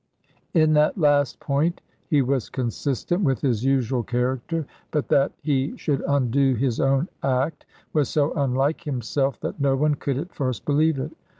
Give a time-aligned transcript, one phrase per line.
[0.55, 6.01] In that last point he was consistent with his usual character; but that he should
[6.07, 10.97] undo his own act, was so unlike himself that no one could at first believe
[10.97, 11.11] it.